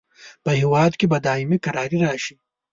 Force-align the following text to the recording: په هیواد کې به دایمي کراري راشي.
په 0.43 0.51
هیواد 0.59 0.91
کې 0.99 1.05
به 1.11 1.17
دایمي 1.25 1.57
کراري 1.65 1.97
راشي. 2.05 2.35